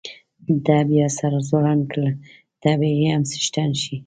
ده 0.65 0.77
بیا 0.89 1.07
سر 1.17 1.33
ځوړند 1.47 1.83
کړ، 1.91 2.01
ته 2.61 2.69
به 2.79 2.87
یې 2.97 3.07
هم 3.13 3.21
څښتن 3.29 3.69
شې. 3.81 3.95